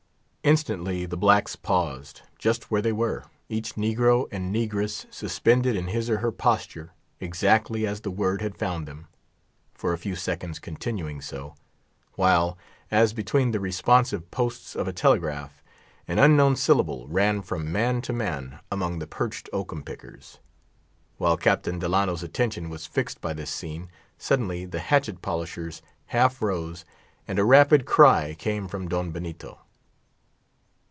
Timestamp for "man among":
18.11-18.97